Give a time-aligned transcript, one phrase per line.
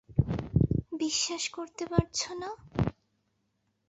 [0.99, 2.49] বিশ্বাস করতে পারছ না?